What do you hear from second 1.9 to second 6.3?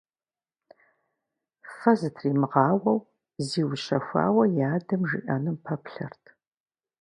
зытримыгъауэу зиущэхуауэ и адэм жиӏэнум пэплъэрт.